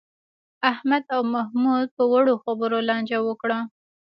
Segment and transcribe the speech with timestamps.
[0.71, 3.59] احمد او محمود په وړو خبرو لانجه وکړه.